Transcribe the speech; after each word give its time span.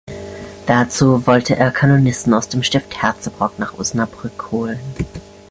Dazu 0.65 1.27
wollte 1.27 1.55
er 1.55 1.69
Kanonissen 1.69 2.33
aus 2.33 2.49
dem 2.49 2.63
Stift 2.63 2.99
Herzebrock 3.03 3.59
nach 3.59 3.77
Osnabrück 3.77 4.49
holen. 4.51 4.79